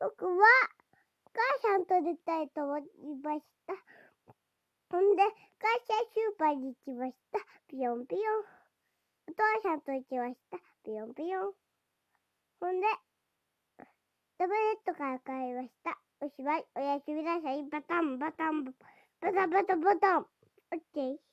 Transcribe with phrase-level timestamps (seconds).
[0.00, 2.82] 僕は、お母さんと出たいと思い
[3.22, 3.74] ました。
[4.88, 5.30] ほんで、会
[5.86, 7.38] 社スーパーに行きました。
[7.68, 8.44] ピヨンピヨン。
[9.28, 10.56] お父さんと行きました。
[10.84, 11.52] ピヨンピヨン。
[12.60, 12.86] ほんで、
[14.38, 15.98] タブレットから買いました。
[16.22, 16.64] おしまい。
[16.74, 17.62] おやすみなさい。
[17.64, 18.72] バタンバタンバ
[19.20, 20.20] タンバタンバタン。
[20.20, 20.26] オッ
[20.94, 21.29] ケー。